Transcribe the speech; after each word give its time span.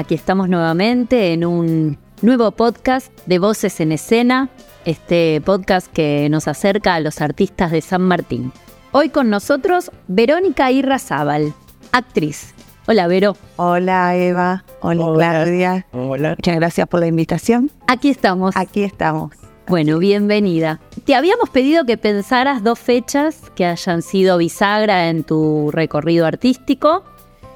Aquí 0.00 0.14
estamos 0.14 0.48
nuevamente 0.48 1.34
en 1.34 1.44
un 1.44 1.98
nuevo 2.22 2.52
podcast 2.52 3.12
de 3.26 3.38
Voces 3.38 3.80
en 3.80 3.92
Escena, 3.92 4.48
este 4.86 5.42
podcast 5.44 5.92
que 5.92 6.26
nos 6.30 6.48
acerca 6.48 6.94
a 6.94 7.00
los 7.00 7.20
artistas 7.20 7.70
de 7.70 7.82
San 7.82 8.00
Martín. 8.00 8.50
Hoy 8.92 9.10
con 9.10 9.28
nosotros 9.28 9.90
Verónica 10.08 10.72
Irrazábal, 10.72 11.52
actriz. 11.92 12.54
Hola, 12.86 13.08
Vero. 13.08 13.36
Hola, 13.56 14.16
Eva. 14.16 14.64
Hola, 14.80 15.04
Claudia. 15.16 15.86
Hola. 15.92 16.30
Muchas 16.30 16.56
gracias 16.56 16.88
por 16.88 17.00
la 17.00 17.06
invitación. 17.06 17.70
Aquí 17.86 18.08
estamos. 18.08 18.56
Aquí 18.56 18.84
estamos. 18.84 19.34
Bueno, 19.68 19.98
bienvenida. 19.98 20.80
Te 21.04 21.14
habíamos 21.14 21.50
pedido 21.50 21.84
que 21.84 21.98
pensaras 21.98 22.64
dos 22.64 22.78
fechas 22.78 23.52
que 23.54 23.66
hayan 23.66 24.00
sido 24.00 24.38
bisagra 24.38 25.10
en 25.10 25.24
tu 25.24 25.70
recorrido 25.70 26.24
artístico 26.24 27.04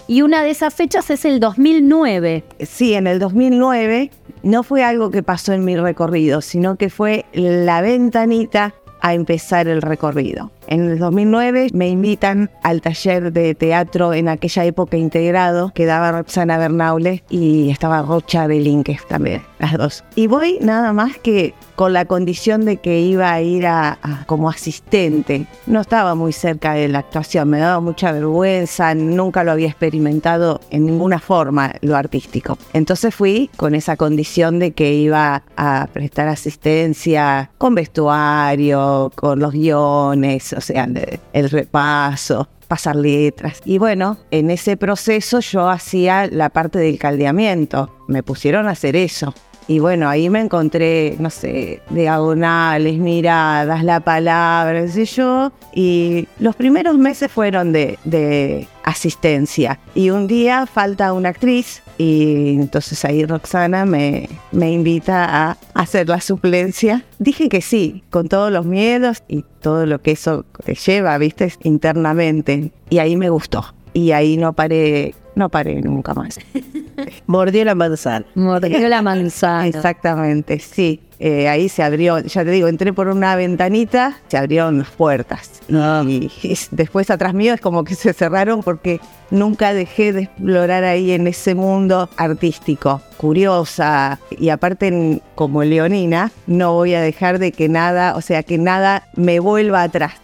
y 0.07 0.23
una 0.23 0.43
de 0.43 0.51
esas 0.51 0.75
fechas 0.75 1.11
es 1.11 1.25
el 1.25 1.41
2009. 1.41 2.45
Sí, 2.61 2.95
en 2.95 3.07
el 3.07 3.19
2009 3.19 4.11
no 4.43 4.63
fue 4.63 4.85
algo 4.85 5.11
que 5.11 5.23
pasó 5.23 5.53
en 5.53 5.65
mi 5.65 5.77
recorrido, 5.77 6.41
sino 6.41 6.77
que 6.77 6.91
fue 6.91 7.25
la 7.33 7.81
ventanita 7.81 8.75
a 9.01 9.15
empezar 9.15 9.69
el 9.69 9.83
recorrido. 9.83 10.51
En 10.67 10.91
el 10.91 10.99
2009 10.99 11.69
me 11.73 11.89
invitan 11.89 12.51
al 12.63 12.81
taller 12.81 13.33
de 13.33 13.55
teatro 13.55 14.15
en 14.15 14.29
aquella 14.29 14.65
época 14.65 14.97
integrado 14.97 15.73
que 15.75 15.87
daba 15.87 16.13
Roxana 16.13 16.59
Bernaule 16.59 17.23
y 17.31 17.71
estaba 17.71 18.03
Rocha 18.03 18.47
Belinque 18.47 18.99
también, 19.09 19.43
las 19.59 19.77
dos. 19.77 20.05
Y 20.15 20.27
voy 20.27 20.59
nada 20.61 20.93
más 20.93 21.19
que 21.19 21.55
con 21.77 21.93
la 21.93 22.05
condición 22.05 22.65
de 22.65 22.77
que 22.77 23.01
iba 23.01 23.33
a 23.33 23.41
ir 23.43 23.67
a, 23.67 23.99
a, 24.03 24.25
como 24.27 24.49
asistente. 24.49 25.47
No 25.67 25.81
estaba 25.81 26.15
muy 26.15 26.33
cerca 26.33 26.75
de 26.75 26.89
la 26.89 27.01
actuación, 27.01 27.51
me 27.51 27.59
daba 27.59 27.81
mucha 27.81 28.13
vergüenza, 28.13 28.95
nunca 28.95 29.45
lo 29.45 29.53
había 29.53 29.69
experimentado 29.69 30.61
en 30.71 30.87
ninguna 30.87 31.19
forma 31.19 31.75
lo 31.81 31.97
artístico. 31.97 32.59
Entonces 32.73 33.15
fui 33.15 33.51
con 33.57 33.75
esa 33.75 33.97
condición 33.97 34.59
de 34.59 34.73
que 34.73 34.95
iba 34.95 35.43
a 35.57 35.89
prestar 35.93 36.29
asistencia 36.29 37.51
con 37.59 37.75
vestuario, 37.75 39.11
con 39.15 39.41
los 39.41 39.53
guiones, 39.53 40.54
o 40.57 40.61
sea, 40.61 40.89
el 41.33 41.51
repaso, 41.51 42.49
pasar 42.69 42.97
letras. 42.97 43.61
Y 43.65 43.79
bueno, 43.79 44.19
en 44.31 44.51
ese 44.51 44.77
proceso 44.77 45.41
yo 45.41 45.69
hacía 45.69 46.27
la 46.27 46.51
parte 46.51 46.79
del 46.79 46.99
caldeamiento. 46.99 47.95
Me 48.09 48.23
pusieron 48.23 48.69
a 48.69 48.73
hacer 48.73 48.97
eso. 48.97 49.35
Y 49.67 49.79
bueno, 49.79 50.09
ahí 50.09 50.29
me 50.29 50.41
encontré, 50.41 51.17
no 51.19 51.31
sé, 51.31 51.81
diagonales, 51.89 52.99
miradas, 52.99 53.83
la 53.83 54.01
palabra, 54.01 54.83
qué 54.83 54.89
sé 54.89 55.05
yo. 55.07 55.53
Y 55.73 56.29
los 56.39 56.55
primeros 56.55 56.99
meses 56.99 57.31
fueron 57.31 57.73
de, 57.73 58.69
asistencia. 58.85 59.81
Y 59.95 60.11
un 60.11 60.27
día 60.27 60.67
falta 60.67 61.15
una 61.15 61.31
actriz 61.31 61.83
y 61.97 62.57
entonces 62.57 63.03
ahí 63.07 63.25
Roxana 63.25 63.87
me, 63.87 64.29
me 64.53 64.71
invita 64.73 65.25
a 65.25 65.57
hacer 65.73 66.11
la 66.11 66.21
suplencia. 66.21 67.03
Dije 67.19 67.49
que 67.49 67.63
sí, 67.63 68.05
con 68.11 68.29
todos 68.29 68.53
los 68.53 68.67
miedos 68.67 69.23
y 69.27 69.45
todo 69.63 69.87
lo 69.87 70.03
que 70.03 70.11
eso 70.11 70.45
lleva, 70.87 71.17
viste, 71.17 71.55
internamente. 71.63 72.73
Y 72.91 72.99
ahí 72.99 73.17
me 73.17 73.31
gustó. 73.31 73.65
Y 73.95 74.11
ahí 74.11 74.37
no 74.37 74.53
paré, 74.53 75.15
no 75.35 75.49
paré 75.49 75.81
nunca 75.81 76.15
más. 76.15 76.39
Mordió 77.27 77.65
la 77.65 77.75
manzana. 77.75 78.27
Mordió 78.35 78.89
la 78.89 79.03
manzana. 79.03 79.67
Exactamente, 79.69 80.59
sí. 80.59 81.01
Eh, 81.19 81.49
ahí 81.49 81.69
se 81.69 81.83
abrió, 81.83 82.19
ya 82.19 82.45
te 82.45 82.51
digo, 82.51 82.69
entré 82.69 82.93
por 82.93 83.09
una 83.09 83.37
ventanita, 83.37 84.19
se 84.29 84.37
abrieron 84.37 84.79
las 84.79 84.91
puertas. 84.91 85.63
Y, 85.69 86.31
y 86.43 86.59
después 86.71 87.11
atrás 87.11 87.35
mío 87.35 87.55
es 87.55 87.61
como 87.61 87.85
que 87.85 87.95
se 87.95 88.13
cerraron 88.13 88.63
porque 88.63 89.01
nunca 89.31 89.75
dejé 89.75 90.13
de 90.13 90.23
explorar 90.23 90.85
ahí 90.85 91.13
en 91.13 91.27
ese 91.27 91.55
mundo 91.55 92.09
artístico, 92.17 93.01
curiosa 93.17 94.19
y 94.31 94.49
aparte 94.49 95.21
como 95.35 95.65
leonina, 95.65 96.31
no 96.47 96.75
voy 96.75 96.95
a 96.95 97.01
dejar 97.01 97.39
de 97.39 97.53
que 97.53 97.69
nada, 97.69 98.17
o 98.17 98.21
sea, 98.21 98.43
que 98.43 98.59
nada 98.59 99.09
me 99.17 99.41
vuelva 99.41 99.83
atrás. 99.83 100.15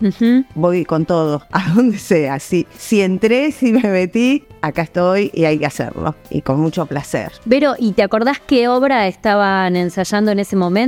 Voy 0.55 0.85
con 0.85 1.07
todo, 1.07 1.43
a 1.53 1.73
donde 1.75 1.99
sea. 1.99 2.39
Si, 2.39 2.67
si 2.77 3.03
entré, 3.03 3.53
si 3.53 3.73
me 3.73 3.89
metí, 3.89 4.45
acá 4.63 4.83
estoy 4.83 5.31
y 5.35 5.45
hay 5.45 5.59
que 5.59 5.67
hacerlo. 5.67 6.15
Y 6.31 6.43
con 6.43 6.61
mucho 6.61 6.87
placer. 6.87 7.33
Vero, 7.45 7.75
¿y 7.79 7.93
te 7.93 8.03
acordás 8.03 8.41
qué 8.41 8.69
obra 8.69 9.07
estaban 9.09 9.77
ensayando 9.77 10.31
en 10.31 10.39
ese 10.39 10.57
momento? 10.57 10.80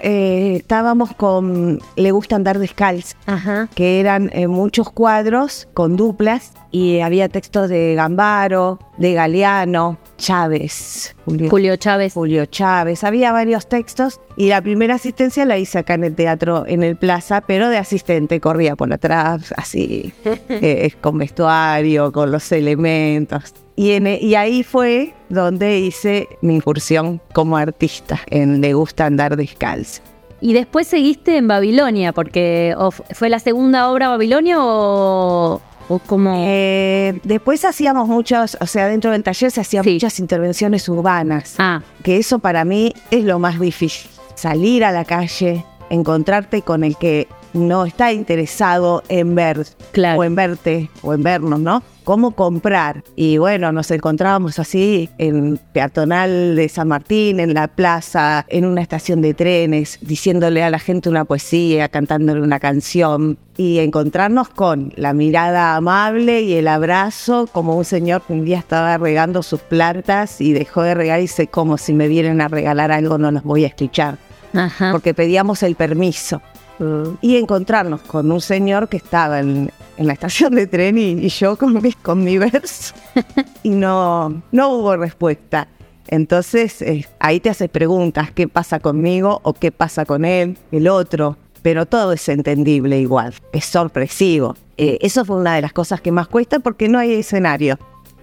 Eh, 0.00 0.56
estábamos 0.56 1.14
con 1.14 1.78
Le 1.96 2.12
gusta 2.12 2.36
andar 2.36 2.58
descalzo. 2.58 3.16
Ajá. 3.26 3.68
que 3.74 4.00
eran 4.00 4.30
eh, 4.32 4.46
muchos 4.46 4.90
cuadros 4.90 5.68
con 5.74 5.96
duplas 5.96 6.52
y 6.70 7.00
había 7.00 7.28
textos 7.28 7.68
de 7.68 7.94
Gambaro, 7.94 8.78
de 8.98 9.14
Galeano, 9.14 9.98
Chávez, 10.16 11.16
Julio, 11.24 11.50
Julio 11.50 11.76
Chávez. 11.76 12.12
Julio 12.12 12.46
Chávez. 12.46 13.04
Había 13.04 13.32
varios 13.32 13.68
textos 13.68 14.20
y 14.36 14.48
la 14.48 14.60
primera 14.62 14.94
asistencia 14.94 15.44
la 15.44 15.58
hice 15.58 15.78
acá 15.78 15.94
en 15.94 16.04
el 16.04 16.14
teatro, 16.14 16.64
en 16.66 16.82
el 16.82 16.96
Plaza, 16.96 17.40
pero 17.40 17.68
de 17.68 17.78
asistente, 17.78 18.40
corría 18.40 18.76
por 18.76 18.92
atrás, 18.92 19.52
así, 19.56 20.12
eh, 20.24 20.92
con 21.00 21.18
vestuario, 21.18 22.12
con 22.12 22.30
los 22.30 22.52
elementos. 22.52 23.54
Y, 23.80 23.92
en- 23.92 24.06
y 24.20 24.34
ahí 24.34 24.62
fue 24.62 25.14
donde 25.30 25.78
hice 25.80 26.28
mi 26.42 26.56
incursión 26.56 27.18
como 27.32 27.56
artista 27.56 28.20
en 28.28 28.60
Le 28.60 28.74
gusta 28.74 29.06
andar 29.06 29.36
descalzo. 29.38 30.02
Y 30.42 30.52
después 30.52 30.86
seguiste 30.86 31.38
en 31.38 31.48
Babilonia, 31.48 32.12
porque 32.12 32.74
fue 33.14 33.30
la 33.30 33.38
segunda 33.38 33.90
obra 33.90 34.08
Babilonia 34.08 34.56
o, 34.62 35.60
o 35.88 35.98
como... 36.00 36.34
Eh, 36.46 37.18
después 37.24 37.64
hacíamos 37.64 38.06
muchos, 38.06 38.58
o 38.60 38.66
sea, 38.66 38.86
dentro 38.86 39.12
del 39.12 39.22
taller 39.22 39.50
se 39.50 39.62
hacían 39.62 39.84
Sí. 39.84 39.94
muchas 39.94 40.18
intervenciones 40.20 40.86
urbanas, 40.88 41.54
Ah, 41.58 41.80
que 42.02 42.18
eso 42.18 42.38
para 42.38 42.66
mí 42.66 42.92
es 43.10 43.24
lo 43.24 43.38
más 43.38 43.58
difícil. 43.58 44.10
Salir 44.34 44.84
a 44.84 44.92
la 44.92 45.04
calle, 45.06 45.64
encontrarte 45.88 46.60
con 46.62 46.84
el 46.84 46.96
que 46.96 47.28
no 47.54 47.84
está 47.86 48.12
interesado 48.12 49.02
en 49.08 49.34
ver 49.34 49.66
claro. 49.92 50.20
o 50.20 50.24
en 50.24 50.34
verte 50.34 50.90
o 51.02 51.14
en 51.14 51.22
vernos, 51.22 51.60
¿no? 51.60 51.82
Cómo 52.10 52.32
comprar. 52.32 53.04
Y 53.14 53.38
bueno, 53.38 53.70
nos 53.70 53.88
encontrábamos 53.92 54.58
así 54.58 55.08
en 55.18 55.60
peatonal 55.72 56.56
de 56.56 56.68
San 56.68 56.88
Martín, 56.88 57.38
en 57.38 57.54
la 57.54 57.68
plaza, 57.68 58.44
en 58.48 58.64
una 58.64 58.82
estación 58.82 59.22
de 59.22 59.32
trenes, 59.32 59.96
diciéndole 60.00 60.64
a 60.64 60.70
la 60.70 60.80
gente 60.80 61.08
una 61.08 61.24
poesía, 61.24 61.88
cantándole 61.88 62.40
una 62.40 62.58
canción 62.58 63.38
y 63.56 63.78
encontrarnos 63.78 64.48
con 64.48 64.92
la 64.96 65.12
mirada 65.14 65.76
amable 65.76 66.40
y 66.40 66.54
el 66.54 66.66
abrazo, 66.66 67.46
como 67.52 67.76
un 67.76 67.84
señor 67.84 68.22
que 68.22 68.32
un 68.32 68.44
día 68.44 68.58
estaba 68.58 68.98
regando 68.98 69.44
sus 69.44 69.60
plantas 69.60 70.40
y 70.40 70.52
dejó 70.52 70.82
de 70.82 70.94
regar 70.94 71.20
y 71.20 71.22
dice, 71.22 71.46
como 71.46 71.78
si 71.78 71.92
me 71.94 72.08
vienen 72.08 72.40
a 72.40 72.48
regalar 72.48 72.90
algo 72.90 73.18
no 73.18 73.30
los 73.30 73.44
voy 73.44 73.62
a 73.62 73.68
escuchar, 73.68 74.18
Ajá. 74.52 74.90
porque 74.90 75.14
pedíamos 75.14 75.62
el 75.62 75.76
permiso 75.76 76.42
y 77.20 77.36
encontrarnos 77.36 78.00
con 78.02 78.30
un 78.32 78.40
señor 78.40 78.88
que 78.88 78.96
estaba 78.96 79.40
en, 79.40 79.70
en 79.96 80.06
la 80.06 80.14
estación 80.14 80.54
de 80.54 80.66
tren 80.66 80.96
y, 80.96 81.10
y 81.12 81.28
yo 81.28 81.56
con 81.56 81.82
mi, 81.82 81.92
con 81.92 82.24
mi 82.24 82.38
verso 82.38 82.94
y 83.62 83.70
no, 83.70 84.42
no 84.50 84.68
hubo 84.70 84.96
respuesta. 84.96 85.68
Entonces 86.08 86.82
eh, 86.82 87.06
ahí 87.18 87.38
te 87.38 87.50
haces 87.50 87.68
preguntas, 87.68 88.30
¿qué 88.32 88.48
pasa 88.48 88.80
conmigo 88.80 89.40
o 89.44 89.52
qué 89.52 89.70
pasa 89.70 90.04
con 90.04 90.24
él, 90.24 90.58
el 90.72 90.88
otro? 90.88 91.36
Pero 91.62 91.86
todo 91.86 92.12
es 92.12 92.28
entendible 92.28 92.98
igual, 92.98 93.34
es 93.52 93.66
sorpresivo. 93.66 94.56
Eh, 94.76 94.98
eso 95.02 95.24
fue 95.24 95.36
una 95.36 95.54
de 95.54 95.60
las 95.60 95.72
cosas 95.72 96.00
que 96.00 96.10
más 96.10 96.26
cuesta 96.26 96.58
porque 96.58 96.88
no 96.88 96.98
hay 96.98 97.12
escenario. 97.12 97.78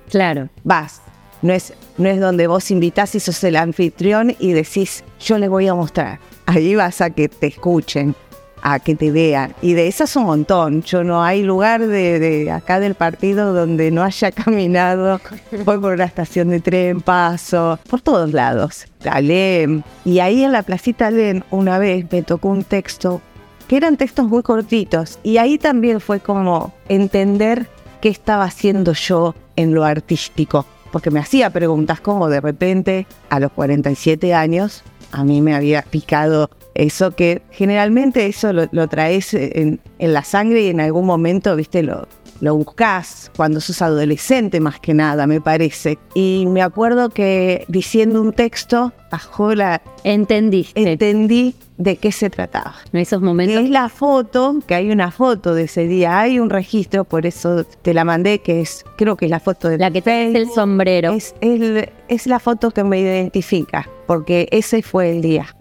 Claro. 0.10 0.50
Vas, 0.64 1.02
no 1.42 1.54
es, 1.54 1.74
no 1.98 2.10
es 2.10 2.20
donde 2.20 2.48
vos 2.48 2.72
invitás 2.72 3.14
y 3.16 3.20
sos 3.20 3.44
el 3.44 3.56
anfitrión 3.56 4.36
y 4.40 4.54
decís, 4.54 5.04
yo 5.20 5.38
les 5.38 5.50
voy 5.50 5.68
a 5.68 5.76
mostrar. 5.76 6.20
Ahí 6.46 6.76
vas 6.76 7.02
a 7.02 7.12
que 7.12 7.30
te 7.30 7.48
escuchen, 7.48 8.16
a 8.62 8.80
que 8.80 8.96
te 8.96 9.12
vean. 9.12 9.54
Y 9.62 9.74
de 9.74 9.88
esas 9.88 10.16
un 10.16 10.26
montón. 10.26 10.82
Yo 10.84 11.04
no 11.04 11.24
hay 11.24 11.44
lugar 11.44 11.86
de, 11.86 12.52
acá 12.52 12.80
del 12.80 12.96
partido 12.96 13.54
donde 13.54 13.92
no 13.92 14.04
haya 14.04 14.32
caminado. 14.44 15.20
Voy 15.66 15.80
por 15.80 15.94
una 15.94 16.06
estación 16.06 16.50
de 16.50 16.60
tren, 16.60 17.02
paso, 17.02 17.80
por 17.90 18.02
todos 18.02 18.34
lados. 18.34 18.86
Alem. 19.10 19.84
Y 20.06 20.20
ahí 20.20 20.44
en 20.44 20.52
la 20.52 20.64
placita 20.64 21.08
Alem 21.08 21.44
una 21.52 21.80
vez 21.80 22.06
me 22.12 22.24
tocó 22.24 22.50
un 22.50 22.64
texto 22.64 23.22
que 23.68 23.78
eran 23.78 23.98
textos 23.98 24.28
muy 24.28 24.44
cortitos. 24.44 25.20
Y 25.24 25.38
ahí 25.38 25.58
también 25.58 26.00
fue 26.00 26.20
como 26.20 26.74
entender 26.90 27.68
qué 28.02 28.10
estaba 28.10 28.46
haciendo 28.46 28.94
yo 28.94 29.36
en 29.56 29.74
lo 29.74 29.84
artístico. 29.84 30.66
porque 30.92 31.12
me 31.12 31.20
hacía 31.20 31.50
preguntas 31.50 32.00
como 32.00 32.30
de 32.30 32.40
repente 32.40 33.06
a 33.30 33.42
los 33.42 33.52
47 33.52 34.34
años 34.34 34.84
a 35.12 35.24
mí 35.24 35.42
me 35.42 35.56
había 35.56 35.82
picado 35.82 36.50
eso 36.78 37.12
que 37.12 37.42
generalmente 37.52 38.28
eso 38.28 38.54
lo, 38.54 38.68
lo 38.72 38.88
traes 38.88 39.34
en, 39.34 39.80
en, 40.00 40.14
la 40.14 40.24
sangre 40.24 40.62
y 40.62 40.68
en 40.68 40.80
algún 40.80 41.06
momento, 41.06 41.56
viste, 41.56 41.82
lo, 41.84 42.08
lo 42.40 42.56
buscas 42.56 43.32
cuando 43.36 43.60
sos 43.60 43.82
adolescente 43.82 44.60
más 44.60 44.80
que 44.80 44.94
nada, 44.94 45.28
me 45.28 45.42
parece. 45.42 45.98
Y 46.14 46.46
me 46.48 46.62
acuerdo 46.62 47.10
que 47.10 47.66
diciendo 47.68 48.22
un 48.22 48.34
texto, 48.34 48.94
bajó 49.12 49.56
la... 49.56 49.82
Entendiste. 50.04 50.92
Entendí 50.92 51.56
de 51.78 51.98
qué 51.98 52.12
se 52.12 52.30
trataba. 52.30 52.76
En 52.92 53.00
esos 53.00 53.22
momentos. 53.22 53.64
Es 53.64 53.70
la 53.70 53.90
foto, 53.90 54.56
que 54.66 54.76
hay 54.76 54.92
una 54.92 55.12
foto 55.12 55.54
de 55.54 55.64
ese 55.64 55.88
día, 55.88 56.20
hay 56.20 56.40
un 56.40 56.50
registro, 56.50 57.04
por 57.04 57.26
eso 57.26 57.66
te 57.82 57.94
la 57.94 58.04
mandé, 58.04 58.40
que 58.40 58.62
es, 58.62 58.84
creo 58.98 59.16
que 59.16 59.26
es 59.26 59.32
la 59.32 59.40
foto 59.40 59.70
de 59.70 59.78
la 59.78 59.92
que 59.92 60.02
te 60.02 60.36
el 60.36 60.50
sombrero. 60.50 61.14
Es, 61.14 61.36
es, 61.42 61.90
es, 62.08 62.28
la 62.28 62.40
foto 62.40 62.72
que 62.72 62.84
me 62.84 63.00
identifica, 63.00 63.88
porque 64.08 64.48
ese 64.52 64.82
fue 64.82 65.12
el 65.12 65.22
día. 65.22 65.56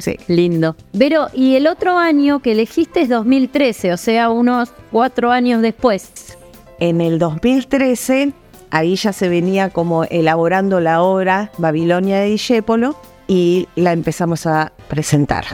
Sí. 0.00 0.16
Lindo. 0.26 0.76
Pero, 0.96 1.28
y 1.32 1.54
el 1.54 1.66
otro 1.66 1.96
año 1.96 2.40
que 2.40 2.52
elegiste 2.52 3.02
es 3.02 3.08
2013, 3.08 3.92
o 3.92 3.96
sea, 3.96 4.30
unos 4.30 4.72
cuatro 4.90 5.30
años 5.30 5.62
después. 5.62 6.36
En 6.80 7.00
el 7.00 7.18
2013, 7.18 8.32
ahí 8.70 8.96
ya 8.96 9.12
se 9.12 9.28
venía 9.28 9.70
como 9.70 10.04
elaborando 10.04 10.80
la 10.80 11.02
obra 11.02 11.52
Babilonia 11.58 12.18
de 12.18 12.26
Discépolo 12.26 12.96
y 13.30 13.68
la 13.76 13.92
empezamos 13.92 14.44
a 14.46 14.72
presentar. 14.88 15.44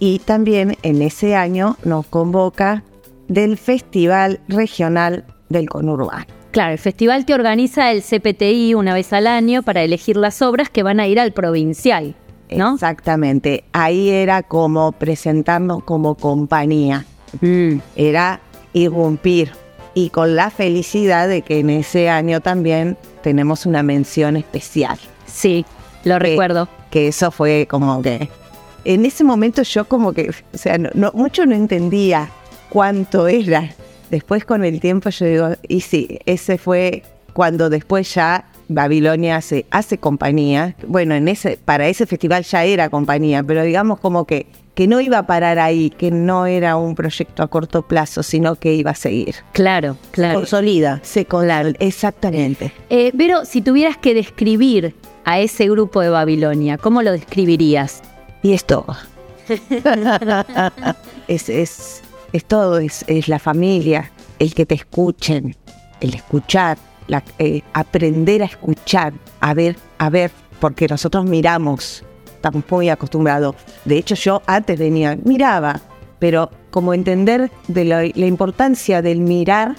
Y 0.00 0.18
también 0.18 0.76
en 0.82 1.00
ese 1.00 1.36
año 1.36 1.76
nos 1.84 2.04
convoca 2.06 2.82
del 3.28 3.56
Festival 3.56 4.40
Regional 4.48 5.24
del 5.48 5.68
Conurbano. 5.68 6.24
Claro, 6.50 6.72
el 6.72 6.78
festival 6.78 7.24
que 7.24 7.34
organiza 7.34 7.92
el 7.92 8.02
CPTI 8.02 8.74
una 8.74 8.94
vez 8.94 9.12
al 9.12 9.28
año 9.28 9.62
para 9.62 9.84
elegir 9.84 10.16
las 10.16 10.42
obras 10.42 10.70
que 10.70 10.82
van 10.82 10.98
a 10.98 11.06
ir 11.06 11.20
al 11.20 11.30
provincial, 11.30 12.16
¿no? 12.50 12.74
Exactamente. 12.74 13.62
Ahí 13.72 14.10
era 14.10 14.42
como 14.42 14.90
presentarnos 14.90 15.84
como 15.84 16.16
compañía. 16.16 17.04
Mm. 17.40 17.76
Era 17.94 18.40
irrumpir. 18.72 19.52
Y 19.94 20.10
con 20.10 20.34
la 20.34 20.50
felicidad 20.50 21.28
de 21.28 21.42
que 21.42 21.60
en 21.60 21.70
ese 21.70 22.10
año 22.10 22.40
también 22.40 22.96
tenemos 23.22 23.66
una 23.66 23.84
mención 23.84 24.36
especial. 24.36 24.98
Sí, 25.26 25.64
lo 26.04 26.18
recuerdo. 26.18 26.68
Que 26.90 27.08
eso 27.08 27.30
fue 27.30 27.66
como 27.68 28.02
que. 28.02 28.28
En 28.84 29.04
ese 29.04 29.24
momento 29.24 29.62
yo 29.62 29.84
como 29.84 30.12
que, 30.12 30.30
o 30.30 30.58
sea, 30.58 30.78
no, 30.78 31.10
mucho 31.12 31.44
no 31.46 31.54
entendía 31.54 32.30
cuánto 32.70 33.28
era. 33.28 33.70
Después 34.10 34.44
con 34.44 34.64
el 34.64 34.80
tiempo 34.80 35.10
yo 35.10 35.26
digo, 35.26 35.48
y 35.68 35.82
sí, 35.82 36.18
ese 36.24 36.58
fue 36.58 37.02
cuando 37.32 37.70
después 37.70 38.12
ya 38.14 38.46
Babilonia 38.68 39.40
se 39.40 39.66
hace 39.70 39.98
compañía. 39.98 40.74
Bueno, 40.86 41.14
en 41.14 41.28
ese, 41.28 41.58
para 41.62 41.88
ese 41.88 42.06
festival 42.06 42.44
ya 42.44 42.64
era 42.64 42.88
compañía, 42.88 43.42
pero 43.42 43.62
digamos 43.62 44.00
como 44.00 44.24
que, 44.24 44.46
que 44.74 44.86
no 44.86 45.00
iba 45.00 45.18
a 45.18 45.26
parar 45.26 45.58
ahí, 45.58 45.90
que 45.90 46.10
no 46.10 46.46
era 46.46 46.76
un 46.76 46.94
proyecto 46.94 47.42
a 47.42 47.48
corto 47.48 47.82
plazo, 47.82 48.22
sino 48.22 48.54
que 48.54 48.72
iba 48.74 48.92
a 48.92 48.94
seguir. 48.94 49.34
Claro, 49.52 49.96
claro. 50.12 50.38
Consolida, 50.38 51.00
se 51.02 51.26
exactamente. 51.80 52.72
Eh, 52.88 53.12
pero 53.16 53.44
si 53.44 53.60
tuvieras 53.60 53.96
que 53.96 54.14
describir 54.14 54.94
a 55.24 55.40
ese 55.40 55.68
grupo 55.68 56.00
de 56.00 56.10
Babilonia, 56.10 56.78
¿cómo 56.78 57.02
lo 57.02 57.12
describirías? 57.12 58.02
Y 58.42 58.52
es 58.52 58.64
todo. 58.64 58.96
es, 61.28 61.48
es, 61.48 62.02
es, 62.32 62.44
todo, 62.44 62.78
es, 62.78 63.04
es, 63.06 63.28
la 63.28 63.38
familia, 63.38 64.10
el 64.38 64.54
que 64.54 64.66
te 64.66 64.74
escuchen, 64.74 65.56
el 66.00 66.14
escuchar, 66.14 66.78
la, 67.08 67.22
eh, 67.38 67.62
aprender 67.72 68.42
a 68.42 68.46
escuchar, 68.46 69.12
a 69.40 69.54
ver, 69.54 69.76
a 69.98 70.10
ver, 70.10 70.30
porque 70.60 70.86
nosotros 70.86 71.24
miramos, 71.24 72.04
estamos 72.26 72.62
muy 72.70 72.88
acostumbrados. 72.88 73.56
De 73.84 73.98
hecho, 73.98 74.14
yo 74.14 74.42
antes 74.46 74.78
venía, 74.78 75.18
miraba, 75.24 75.80
pero 76.18 76.50
como 76.70 76.94
entender 76.94 77.50
de 77.66 77.84
la, 77.84 78.02
la 78.02 78.26
importancia 78.26 79.02
del 79.02 79.20
mirar 79.20 79.76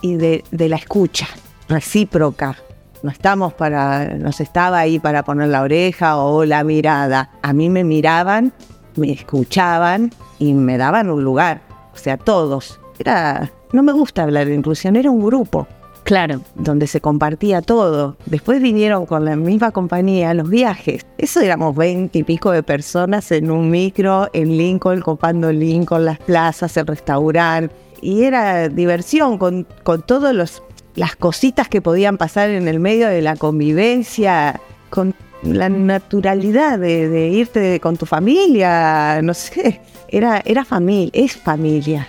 y 0.00 0.16
de, 0.16 0.44
de 0.50 0.68
la 0.68 0.76
escucha 0.76 1.26
recíproca, 1.68 2.56
no 3.02 3.10
estamos 3.10 3.54
para, 3.54 4.16
nos 4.16 4.40
estaba 4.40 4.78
ahí 4.78 4.98
para 4.98 5.22
poner 5.22 5.48
la 5.48 5.62
oreja 5.62 6.16
o 6.16 6.44
la 6.44 6.64
mirada. 6.64 7.30
A 7.42 7.52
mí 7.52 7.70
me 7.70 7.84
miraban, 7.84 8.52
me 8.96 9.12
escuchaban 9.12 10.10
y 10.38 10.54
me 10.54 10.78
daban 10.78 11.10
un 11.10 11.22
lugar. 11.22 11.60
O 11.94 11.96
sea, 11.96 12.16
todos. 12.16 12.80
Era, 12.98 13.50
no 13.72 13.82
me 13.82 13.92
gusta 13.92 14.24
hablar 14.24 14.46
de 14.46 14.54
inclusión, 14.54 14.96
era 14.96 15.10
un 15.10 15.24
grupo. 15.24 15.66
Claro. 16.04 16.40
Donde 16.54 16.86
se 16.86 17.02
compartía 17.02 17.60
todo. 17.60 18.16
Después 18.24 18.62
vinieron 18.62 19.04
con 19.04 19.26
la 19.26 19.36
misma 19.36 19.72
compañía 19.72 20.32
los 20.32 20.48
viajes. 20.48 21.04
Eso 21.18 21.40
éramos 21.40 21.76
veinte 21.76 22.20
y 22.20 22.22
pico 22.24 22.50
de 22.50 22.62
personas 22.62 23.30
en 23.30 23.50
un 23.50 23.70
micro 23.70 24.28
en 24.32 24.56
Lincoln, 24.56 25.02
copando 25.02 25.52
Lincoln, 25.52 26.06
las 26.06 26.18
plazas, 26.18 26.76
el 26.78 26.86
restaurante. 26.86 27.74
Y 28.00 28.22
era 28.22 28.70
diversión 28.70 29.36
con, 29.36 29.66
con 29.82 30.00
todos 30.00 30.34
los 30.34 30.62
las 30.94 31.16
cositas 31.16 31.68
que 31.68 31.80
podían 31.80 32.18
pasar 32.18 32.50
en 32.50 32.68
el 32.68 32.80
medio 32.80 33.08
de 33.08 33.22
la 33.22 33.36
convivencia, 33.36 34.60
con 34.90 35.14
la 35.42 35.68
naturalidad 35.68 36.78
de, 36.78 37.28
irte 37.28 37.80
con 37.80 37.96
tu 37.96 38.06
familia, 38.06 39.20
no 39.22 39.34
sé, 39.34 39.80
era, 40.08 40.42
era 40.44 40.64
familia, 40.64 41.10
es 41.14 41.36
familia, 41.36 42.06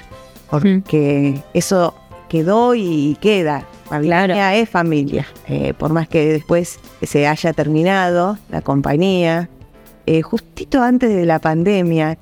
porque 0.50 1.42
eso 1.54 1.94
quedó 2.28 2.76
y 2.76 3.18
queda. 3.22 3.66
Familia 3.86 4.56
es 4.56 4.70
familia, 4.70 5.26
eh, 5.48 5.74
por 5.74 5.94
más 5.94 6.08
que 6.08 6.34
después 6.34 6.80
se 7.02 7.28
haya 7.28 7.54
terminado 7.54 8.38
la 8.50 8.62
compañía, 8.62 9.50
eh, 10.06 10.22
justito 10.22 10.84
antes 10.84 11.10
de 11.10 11.26
la 11.26 11.40
pandemia, 11.40 12.20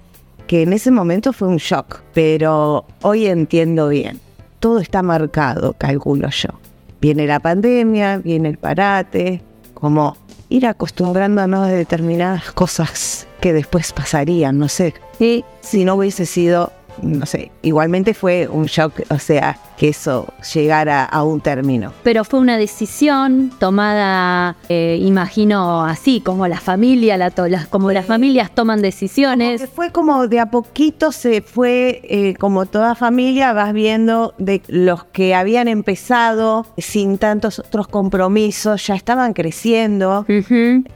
que 0.48 0.62
en 0.62 0.72
ese 0.72 0.92
momento 0.92 1.34
fue 1.34 1.50
un 1.50 1.58
shock, 1.58 2.04
pero 2.14 2.86
hoy 3.02 3.28
entiendo 3.28 3.90
bien 3.90 4.27
todo 4.60 4.80
está 4.80 5.02
marcado, 5.02 5.74
calculo 5.78 6.30
yo. 6.30 6.50
Viene 7.00 7.28
la 7.28 7.40
pandemia, 7.40 8.18
viene 8.18 8.50
el 8.50 8.58
parate, 8.58 9.42
como 9.74 10.18
ir 10.50 10.66
acostumbrándonos 10.66 11.68
a 11.68 11.72
determinadas 11.72 12.52
cosas 12.52 13.28
que 13.40 13.54
después 13.54 13.94
pasarían, 13.94 14.58
no 14.58 14.68
sé. 14.68 14.94
Y 15.20 15.46
si 15.62 15.86
no 15.86 15.96
hubiese 15.96 16.26
sido 16.26 16.72
no 17.02 17.26
sé, 17.26 17.52
igualmente 17.62 18.14
fue 18.14 18.48
un 18.48 18.66
shock, 18.66 19.02
o 19.10 19.20
sea, 19.20 19.58
que 19.78 19.90
eso 19.90 20.34
llegara 20.54 21.06
a 21.06 21.24
un 21.24 21.40
término. 21.40 21.94
Pero 22.04 22.26
fue 22.26 22.40
una 22.40 22.58
decisión 22.58 23.52
tomada, 23.60 24.56
eh, 24.70 25.00
imagino, 25.02 25.86
así, 25.86 26.22
como 26.22 26.48
la 26.48 26.60
familia, 26.60 27.16
la 27.18 27.32
como 27.70 27.92
las 27.92 28.06
familias 28.06 28.52
toman 28.52 28.82
decisiones. 28.82 29.70
fue 29.70 29.92
como 29.92 30.28
de 30.28 30.40
a 30.40 30.50
poquito 30.50 31.12
se 31.12 31.42
fue, 31.42 32.02
eh, 32.04 32.36
como 32.40 32.66
toda 32.66 32.96
familia, 32.96 33.54
vas 33.54 33.74
viendo 33.74 34.34
de 34.38 34.62
los 34.68 35.04
que 35.06 35.36
habían 35.36 35.68
empezado 35.68 36.66
sin 36.78 37.18
tantos 37.18 37.60
otros 37.60 37.88
compromisos, 37.88 38.86
ya 38.88 38.96
estaban 38.96 39.34
creciendo 39.34 40.26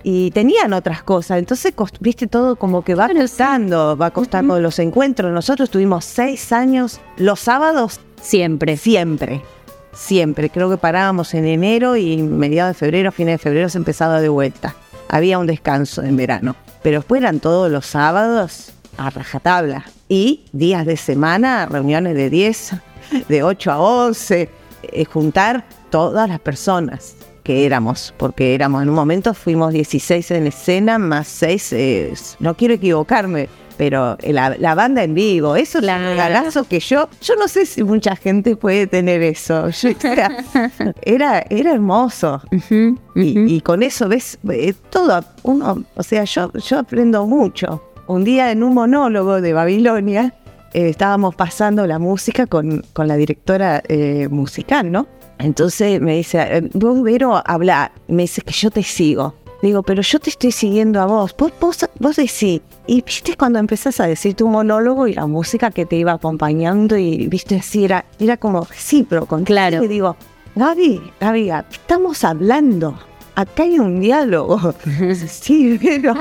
y 0.03 0.31
tenían 0.31 0.73
otras 0.73 1.03
cosas. 1.03 1.37
Entonces, 1.37 1.73
viste, 1.99 2.27
todo 2.27 2.55
como 2.55 2.83
que 2.83 2.95
va 2.95 3.09
costando, 3.09 3.95
va 3.97 4.11
costando 4.11 4.59
los 4.59 4.79
encuentros. 4.79 5.31
Nosotros 5.31 5.69
tuvimos 5.69 6.05
seis 6.05 6.51
años 6.51 6.99
los 7.17 7.39
sábados. 7.39 7.99
Siempre. 8.21 8.77
Siempre. 8.77 9.41
Siempre. 9.93 10.49
Creo 10.49 10.69
que 10.69 10.77
parábamos 10.77 11.33
en 11.33 11.45
enero 11.45 11.97
y 11.97 12.21
mediados 12.21 12.75
de 12.75 12.79
febrero, 12.79 13.11
fines 13.11 13.35
de 13.35 13.37
febrero 13.39 13.69
se 13.69 13.77
empezaba 13.77 14.21
de 14.21 14.29
vuelta. 14.29 14.75
Había 15.09 15.39
un 15.39 15.47
descanso 15.47 16.03
en 16.03 16.15
verano. 16.15 16.55
Pero 16.81 16.99
después 16.99 17.21
eran 17.21 17.39
todos 17.39 17.71
los 17.71 17.85
sábados 17.85 18.71
a 18.97 19.09
rajatabla. 19.09 19.85
Y 20.07 20.45
días 20.51 20.85
de 20.85 20.97
semana, 20.97 21.65
reuniones 21.65 22.15
de 22.15 22.29
10, 22.29 22.71
de 23.27 23.43
8 23.43 23.71
a 23.71 23.79
11, 23.79 24.49
eh, 24.83 25.05
juntar 25.05 25.65
todas 25.89 26.29
las 26.29 26.39
personas 26.39 27.15
que 27.43 27.65
éramos, 27.65 28.13
porque 28.17 28.53
éramos 28.55 28.83
en 28.83 28.89
un 28.89 28.95
momento 28.95 29.33
fuimos 29.33 29.73
16 29.73 30.31
en 30.31 30.47
escena 30.47 30.99
más 30.99 31.27
6, 31.27 31.73
eh, 31.73 32.13
no 32.39 32.55
quiero 32.55 32.75
equivocarme, 32.75 33.49
pero 33.81 34.15
la, 34.21 34.75
banda 34.75 35.03
en 35.03 35.15
vivo, 35.15 35.55
eso 35.55 35.79
es 35.79 35.83
un 35.85 35.89
regalazo 35.89 36.65
que 36.65 36.79
yo, 36.79 37.09
yo 37.19 37.35
no 37.35 37.47
sé 37.47 37.65
si 37.65 37.83
mucha 37.83 38.15
gente 38.15 38.55
puede 38.55 38.85
tener 38.85 39.23
eso. 39.23 39.69
era, 41.01 41.43
era 41.49 41.73
hermoso. 41.73 42.43
Y, 43.15 43.59
con 43.61 43.81
eso 43.81 44.07
ves 44.07 44.37
eh, 44.51 44.75
todo, 44.91 45.25
uno, 45.41 45.83
o 45.95 46.03
sea, 46.03 46.25
yo, 46.25 46.53
yo 46.53 46.77
aprendo 46.77 47.25
mucho. 47.25 47.81
Un 48.05 48.23
día 48.23 48.51
en 48.51 48.61
un 48.61 48.75
monólogo 48.75 49.41
de 49.41 49.51
Babilonia 49.51 50.35
eh, 50.75 50.89
estábamos 50.89 51.33
pasando 51.33 51.87
la 51.87 51.97
música 51.97 52.45
con, 52.45 52.83
con 52.93 53.07
la 53.07 53.15
directora 53.15 53.81
eh, 53.87 54.27
musical, 54.29 54.91
¿no? 54.91 55.07
Entonces 55.39 55.99
me 55.99 56.17
dice, 56.17 56.69
vos, 56.75 57.01
Vero, 57.01 57.41
habla, 57.43 57.91
me 58.07 58.21
dice 58.21 58.43
que 58.43 58.53
yo 58.53 58.69
te 58.69 58.83
sigo. 58.83 59.40
Digo, 59.61 59.83
pero 59.83 60.01
yo 60.01 60.19
te 60.19 60.29
estoy 60.29 60.51
siguiendo 60.51 60.99
a 61.01 61.05
vos. 61.05 61.35
Vos, 61.37 61.51
vos, 61.59 61.87
vos 61.99 62.15
decís. 62.15 62.61
Y 62.87 63.01
viste 63.03 63.37
cuando 63.37 63.59
empezás 63.59 63.99
a 63.99 64.07
decir 64.07 64.33
tu 64.33 64.47
monólogo 64.47 65.07
y 65.07 65.13
la 65.13 65.27
música 65.27 65.69
que 65.69 65.85
te 65.85 65.97
iba 65.97 66.13
acompañando 66.13 66.97
y 66.97 67.27
viste 67.27 67.57
así, 67.57 67.85
era, 67.85 68.05
era 68.19 68.37
como 68.37 68.63
recíproco. 68.63 69.39
Claro. 69.43 69.83
Y 69.83 69.87
digo, 69.87 70.15
Gaby, 70.55 71.01
Gaby, 71.19 71.51
estamos 71.71 72.23
hablando. 72.23 72.97
Acá 73.35 73.63
hay 73.63 73.79
un 73.79 73.99
diálogo. 73.99 74.73
sí, 75.27 75.79
pero 75.81 76.13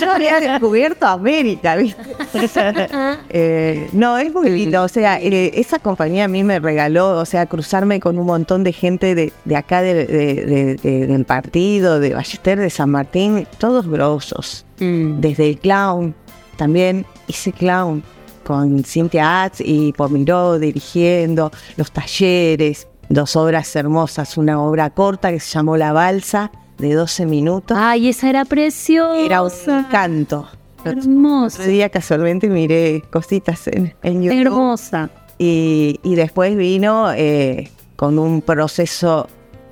yo 0.00 0.10
había 0.12 0.40
descubierto 0.40 1.06
América, 1.06 1.76
¿viste? 1.76 2.02
Eh, 3.30 3.88
no, 3.92 4.16
es 4.18 4.32
muy 4.32 4.50
lindo. 4.50 4.82
O 4.82 4.88
sea, 4.88 5.20
eh, 5.20 5.50
esa 5.54 5.78
compañía 5.78 6.24
a 6.24 6.28
mí 6.28 6.42
me 6.44 6.58
regaló, 6.58 7.18
o 7.18 7.24
sea, 7.26 7.46
cruzarme 7.46 8.00
con 8.00 8.18
un 8.18 8.26
montón 8.26 8.64
de 8.64 8.72
gente 8.72 9.14
de, 9.14 9.32
de 9.44 9.56
acá 9.56 9.82
de- 9.82 10.06
de- 10.06 10.74
de- 10.76 11.06
del 11.06 11.24
partido, 11.24 12.00
de 12.00 12.14
Ballester, 12.14 12.58
de 12.58 12.70
San 12.70 12.90
Martín, 12.90 13.46
todos 13.58 13.86
grosos. 13.88 14.64
Mm. 14.80 15.20
Desde 15.20 15.48
el 15.50 15.58
clown, 15.58 16.14
también 16.56 17.04
hice 17.26 17.52
clown 17.52 18.02
con 18.44 18.82
Cintia 18.84 19.42
Atz 19.44 19.60
y 19.62 19.92
Pomiró 19.92 20.58
dirigiendo 20.58 21.50
los 21.76 21.90
talleres, 21.92 22.86
dos 23.08 23.36
obras 23.36 23.74
hermosas, 23.76 24.36
una 24.36 24.60
obra 24.60 24.90
corta 24.90 25.30
que 25.30 25.40
se 25.40 25.50
llamó 25.52 25.76
La 25.76 25.92
Balsa 25.92 26.50
de 26.78 26.94
12 26.94 27.26
minutos. 27.26 27.76
Ay, 27.78 28.08
esa 28.08 28.28
era 28.30 28.44
preciosa. 28.44 29.20
Era 29.20 29.42
un 29.42 29.50
canto. 29.90 30.48
Hermosa. 30.84 31.58
otro 31.58 31.70
día 31.70 31.88
casualmente 31.88 32.48
miré 32.48 33.02
cositas 33.10 33.66
en, 33.66 33.94
en 34.02 34.22
YouTube. 34.22 34.40
Hermosa. 34.40 35.10
Y, 35.38 36.00
y 36.02 36.14
después 36.14 36.56
vino 36.56 37.12
eh, 37.12 37.70
con 37.96 38.18
un 38.18 38.42
proceso 38.42 39.28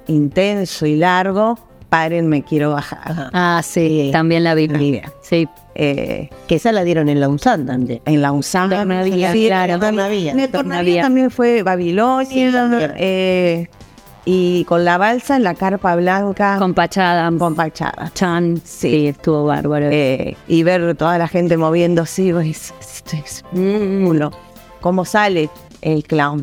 intenso 0.09 0.87
y 0.87 0.97
largo. 0.97 1.59
Paren, 1.89 2.27
me 2.29 2.43
quiero 2.43 2.73
bajar. 2.73 3.31
Ah, 3.33 3.61
sí, 3.65 4.07
Sí. 4.07 4.11
también 4.13 4.45
la. 4.45 4.51
También. 4.57 5.03
Sí. 5.23 5.49
Eh, 5.75 6.31
Que 6.49 6.55
esa 6.57 6.73
la 6.73 6.83
dieron 6.85 7.09
en 7.09 7.21
la 7.21 7.29
UNSAN 7.29 7.67
también. 7.67 8.01
en 8.05 8.23
la 8.23 8.33
UNSAM. 8.33 8.71
Tornavía, 8.71 9.33
Sí, 9.33 9.47
claro. 9.47 9.75
en 9.75 9.81
la 9.81 9.87
Tornavía. 9.87 10.33
En 10.33 10.41
el 10.41 10.51
Tornavía. 10.51 11.03
También 11.03 11.31
fue 11.31 11.63
Babilonia. 11.63 12.27
Sí, 12.29 12.51
eh, 12.97 13.69
y 14.25 14.65
con 14.65 14.85
la 14.85 14.99
balsa 14.99 15.37
en 15.37 15.45
la 15.45 15.55
carpa 15.55 15.95
blanca 15.95 16.57
Con 16.59 16.75
Pachada. 16.75 17.31
con 17.39 17.55
Pachada. 17.55 18.11
Chan. 18.15 18.61
Sí, 18.65 19.07
estuvo 19.09 19.45
bárbaro. 19.45 19.87
Eh, 19.91 20.37
y 20.49 20.63
ver 20.65 20.97
toda 20.97 21.17
la 21.19 21.29
gente 21.29 21.57
moviéndose, 21.57 22.33
pues, 22.33 22.75
esto 22.81 23.17
es 23.25 23.45
Mm, 23.53 24.07
uno. 24.09 24.31
¿Cómo 24.81 25.05
sale 25.05 25.49
el 25.83 26.03
clown? 26.05 26.43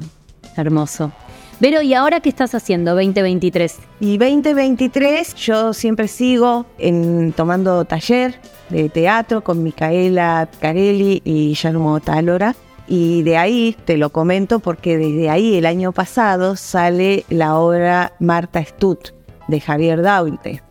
hermoso. 0.56 1.12
Vero, 1.60 1.82
¿y 1.82 1.94
ahora 1.94 2.20
qué 2.20 2.30
estás 2.30 2.56
haciendo 2.56 2.92
2023? 2.96 3.78
Y 4.00 4.18
2023 4.18 5.36
yo 5.36 5.74
siempre 5.74 6.08
sigo 6.08 6.66
en, 6.78 7.32
tomando 7.32 7.86
taller 7.86 8.40
de 8.70 8.90
teatro 8.90 9.44
con 9.44 9.64
Micaela 9.64 10.50
Carelli 10.60 11.22
y 11.24 11.50
Guillermo 11.50 12.00
Tálora. 12.00 12.56
Y 12.88 13.24
de 13.24 13.38
ahí 13.38 13.78
te 13.86 13.98
lo 13.98 14.10
comento 14.10 14.60
porque 14.60 14.98
desde 14.98 15.30
ahí 15.30 15.56
el 15.56 15.66
año 15.66 15.94
pasado 15.94 16.58
sale 16.58 17.24
la 17.30 17.56
obra 17.58 18.14
Marta 18.20 18.64
Stut 18.64 19.12
de 19.48 19.62
Javier 19.62 20.02
Daute. 20.02 20.62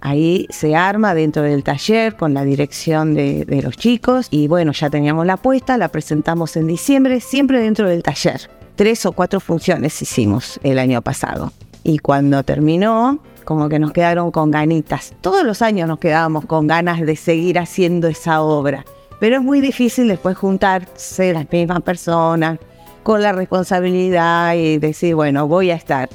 Ahí 0.00 0.46
se 0.50 0.76
arma 0.76 1.14
dentro 1.14 1.42
del 1.42 1.64
taller 1.64 2.14
con 2.14 2.34
la 2.34 2.44
dirección 2.44 3.14
de, 3.14 3.44
de 3.46 3.62
los 3.62 3.76
chicos 3.76 4.28
y 4.30 4.46
bueno, 4.46 4.70
ya 4.72 4.90
teníamos 4.90 5.26
la 5.26 5.38
puesta, 5.38 5.76
la 5.76 5.88
presentamos 5.88 6.56
en 6.56 6.68
diciembre, 6.68 7.20
siempre 7.20 7.60
dentro 7.60 7.88
del 7.88 8.04
taller. 8.04 8.48
Tres 8.76 9.06
o 9.06 9.12
cuatro 9.12 9.40
funciones 9.40 10.00
hicimos 10.02 10.60
el 10.62 10.78
año 10.78 11.00
pasado. 11.00 11.50
Y 11.82 11.98
cuando 11.98 12.42
terminó, 12.42 13.20
como 13.46 13.70
que 13.70 13.78
nos 13.78 13.92
quedaron 13.92 14.30
con 14.30 14.50
ganitas. 14.50 15.14
Todos 15.22 15.44
los 15.44 15.62
años 15.62 15.88
nos 15.88 15.98
quedábamos 15.98 16.44
con 16.44 16.66
ganas 16.66 17.00
de 17.00 17.16
seguir 17.16 17.58
haciendo 17.58 18.06
esa 18.06 18.42
obra. 18.42 18.84
Pero 19.18 19.36
es 19.36 19.42
muy 19.42 19.62
difícil 19.62 20.08
después 20.08 20.36
juntarse 20.36 21.32
las 21.32 21.50
mismas 21.50 21.80
personas 21.80 22.58
con 23.02 23.22
la 23.22 23.32
responsabilidad 23.32 24.54
y 24.56 24.76
decir, 24.76 25.14
bueno, 25.14 25.48
voy 25.48 25.70
a 25.70 25.74
estar. 25.74 26.10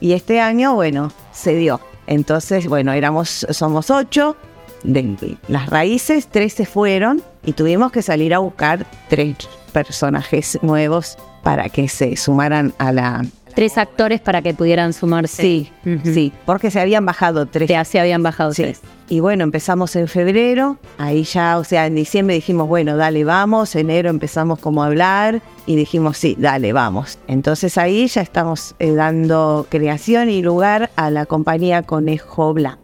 Y 0.00 0.12
este 0.12 0.40
año, 0.40 0.74
bueno, 0.74 1.12
se 1.32 1.56
dio. 1.56 1.78
Entonces, 2.06 2.68
bueno, 2.68 2.92
éramos, 2.92 3.46
somos 3.50 3.90
ocho 3.90 4.34
de 4.82 5.36
las 5.48 5.68
raíces, 5.68 6.28
tres 6.28 6.54
se 6.54 6.64
fueron 6.64 7.22
y 7.44 7.52
tuvimos 7.52 7.92
que 7.92 8.00
salir 8.00 8.32
a 8.32 8.38
buscar 8.38 8.86
tres 9.10 9.36
personajes 9.72 10.58
nuevos 10.62 11.18
para 11.42 11.68
que 11.68 11.88
se 11.88 12.16
sumaran 12.16 12.72
a 12.78 12.92
la... 12.92 13.24
Tres 13.54 13.76
actores 13.76 14.20
para 14.20 14.40
que 14.40 14.54
pudieran 14.54 14.92
sumarse. 14.92 15.42
Sí, 15.42 15.72
sí, 16.04 16.32
porque 16.46 16.70
se 16.70 16.80
habían 16.80 17.04
bajado 17.04 17.46
tres. 17.46 17.68
Ya 17.68 17.84
se 17.84 17.98
habían 17.98 18.22
bajado 18.22 18.52
Sí. 18.52 18.62
tres. 18.62 18.80
Y 19.08 19.18
bueno, 19.20 19.42
empezamos 19.42 19.96
en 19.96 20.06
febrero, 20.06 20.76
ahí 20.98 21.24
ya, 21.24 21.58
o 21.58 21.64
sea, 21.64 21.86
en 21.86 21.94
diciembre 21.94 22.36
dijimos, 22.36 22.68
bueno, 22.68 22.96
dale, 22.96 23.24
vamos, 23.24 23.74
enero 23.74 24.10
empezamos 24.10 24.58
como 24.60 24.82
a 24.82 24.86
hablar 24.86 25.40
y 25.66 25.76
dijimos, 25.76 26.18
sí, 26.18 26.36
dale, 26.38 26.72
vamos. 26.74 27.18
Entonces 27.26 27.78
ahí 27.78 28.06
ya 28.06 28.20
estamos 28.20 28.74
eh, 28.78 28.92
dando 28.92 29.66
creación 29.70 30.28
y 30.28 30.42
lugar 30.42 30.90
a 30.94 31.10
la 31.10 31.24
compañía 31.26 31.82
Conejo 31.82 32.52
Blanco. 32.52 32.82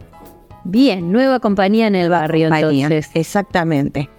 Bien, 0.63 1.11
nueva 1.11 1.39
compañía 1.39 1.85
en 1.87 1.95
el 1.95 2.09
barrio 2.09 2.49
Compañía, 2.49 2.87
entonces. 2.87 3.11
Exactamente. 3.13 4.09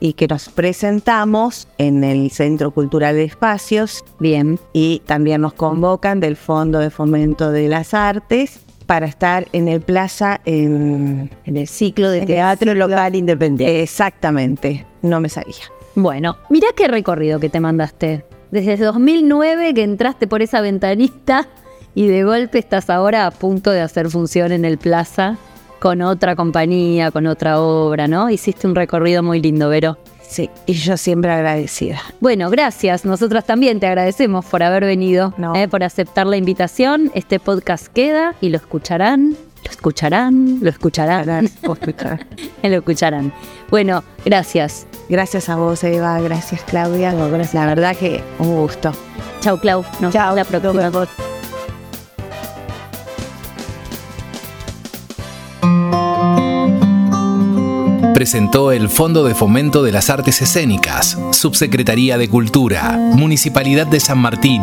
Y 0.00 0.12
que 0.14 0.26
nos 0.28 0.48
presentamos 0.48 1.68
en 1.78 2.04
el 2.04 2.30
Centro 2.30 2.70
Cultural 2.70 3.14
de 3.16 3.24
Espacios 3.24 4.04
Bien. 4.18 4.58
y 4.72 5.00
también 5.06 5.40
nos 5.40 5.54
convocan 5.54 6.20
del 6.20 6.36
Fondo 6.36 6.78
de 6.78 6.90
Fomento 6.90 7.50
de 7.50 7.68
las 7.68 7.94
Artes 7.94 8.60
para 8.86 9.06
estar 9.06 9.48
en 9.52 9.68
el 9.68 9.80
Plaza 9.80 10.40
en, 10.44 11.30
En 11.44 11.56
el 11.56 11.66
ciclo 11.66 12.10
de 12.10 12.26
teatro 12.26 12.72
ciclo- 12.72 12.88
local 12.88 13.14
independiente. 13.16 13.82
Exactamente, 13.82 14.86
no 15.02 15.20
me 15.20 15.28
salía. 15.28 15.64
Bueno, 15.94 16.36
mirá 16.50 16.68
qué 16.76 16.88
recorrido 16.88 17.40
que 17.40 17.48
te 17.48 17.58
mandaste. 17.58 18.24
Desde 18.50 18.76
2009 18.76 19.74
que 19.74 19.82
entraste 19.82 20.26
por 20.26 20.42
esa 20.42 20.60
ventanita 20.60 21.48
y 21.94 22.06
de 22.06 22.22
golpe 22.22 22.58
estás 22.58 22.90
ahora 22.90 23.26
a 23.26 23.30
punto 23.30 23.70
de 23.70 23.80
hacer 23.80 24.08
función 24.10 24.52
en 24.52 24.64
el 24.64 24.78
Plaza 24.78 25.36
con 25.80 26.02
otra 26.02 26.36
compañía, 26.36 27.10
con 27.10 27.26
otra 27.26 27.60
obra, 27.60 28.08
¿no? 28.08 28.30
Hiciste 28.30 28.66
un 28.66 28.74
recorrido 28.74 29.22
muy 29.22 29.40
lindo, 29.40 29.68
Vero. 29.68 29.98
Sí, 30.28 30.50
y 30.66 30.72
yo 30.72 30.96
siempre 30.96 31.30
agradecida. 31.30 32.00
Bueno, 32.20 32.50
gracias. 32.50 33.04
Nosotras 33.04 33.44
también 33.46 33.78
te 33.78 33.86
agradecemos 33.86 34.44
por 34.44 34.62
haber 34.62 34.84
venido, 34.84 35.32
No. 35.36 35.54
eh, 35.54 35.68
por 35.68 35.84
aceptar 35.84 36.26
la 36.26 36.36
invitación. 36.36 37.12
Este 37.14 37.38
podcast 37.38 37.86
queda 37.86 38.34
y 38.40 38.48
lo 38.48 38.56
escucharán, 38.56 39.36
lo 39.64 39.70
escucharán, 39.70 40.58
lo 40.60 40.68
escucharán, 40.68 41.26
Gracias 41.26 41.52
por 41.62 41.78
escuchar. 41.78 42.26
lo 42.62 42.76
escucharán. 42.76 43.32
Bueno, 43.70 44.02
gracias. 44.24 44.86
Gracias 45.08 45.48
a 45.48 45.54
vos, 45.56 45.84
Eva. 45.84 46.20
Gracias, 46.20 46.62
Claudia. 46.64 47.12
La 47.12 47.66
verdad 47.66 47.96
que 47.96 48.20
un 48.40 48.56
gusto. 48.56 48.90
Chau, 49.40 49.60
Clau. 49.60 49.84
Nos 50.00 50.12
vemos 50.12 50.34
la 50.34 50.90
próxima. 50.90 51.25
Presentó 58.16 58.72
el 58.72 58.88
Fondo 58.88 59.24
de 59.24 59.34
Fomento 59.34 59.82
de 59.82 59.92
las 59.92 60.08
Artes 60.08 60.40
Escénicas, 60.40 61.18
Subsecretaría 61.32 62.16
de 62.16 62.30
Cultura, 62.30 62.92
Municipalidad 63.12 63.86
de 63.86 64.00
San 64.00 64.16
Martín. 64.16 64.62